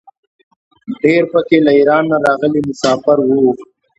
[1.01, 3.45] ډېر په کې له ایران نه راغلي مساپر وو.